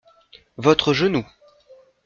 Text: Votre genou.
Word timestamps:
Votre 0.57 0.93
genou. 0.93 1.25